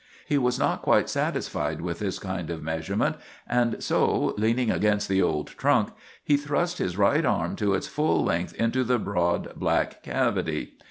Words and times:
He 0.25 0.39
was 0.39 0.57
not 0.57 0.81
quite 0.81 1.11
satisfied 1.11 1.79
with 1.79 1.99
this 1.99 2.17
kind 2.17 2.49
of 2.49 2.63
measurement, 2.63 3.17
and 3.47 3.83
so, 3.83 4.33
leaning 4.35 4.71
against 4.71 5.07
the 5.07 5.21
old 5.21 5.49
trunk, 5.49 5.89
he 6.23 6.37
thrust 6.37 6.79
his 6.79 6.97
right 6.97 7.23
arm 7.23 7.55
to 7.57 7.75
its 7.75 7.85
full 7.87 8.23
length 8.23 8.55
into 8.55 8.83
the 8.83 8.97
broad, 8.97 9.53
black 9.55 10.01
cavity. 10.01 10.79